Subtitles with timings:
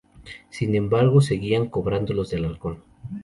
[0.49, 2.83] Sin embargo seguían cobrando los de Alarcón.